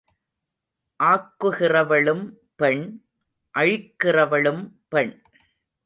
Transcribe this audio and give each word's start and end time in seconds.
ஆக்குகிறவளும் 0.99 2.25
பெண் 2.55 2.83
அழிக்கிறவளும் 3.55 4.63
பெண். 4.89 5.13